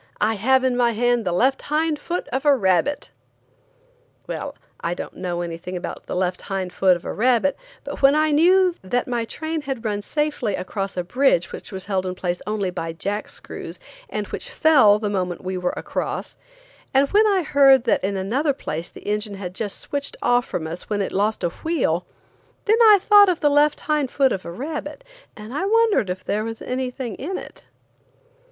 [0.19, 3.11] I have in my hand the left hind foot of a rabbit!"
[4.25, 8.15] Well, I don't know anything about the left hind foot of a rabbit, but when
[8.15, 12.15] I knew that my train had run safely across a bridge which was held in
[12.15, 13.79] place only by jack screws,
[14.09, 16.35] and which fell the moment we were across;
[16.95, 20.65] and when I heard that in another place the engine had just switched off from
[20.65, 22.07] us when it lost a wheel,
[22.65, 25.03] then I thought of the left hind foot of a rabbit,
[25.37, 27.65] and wondered if there was anything in it.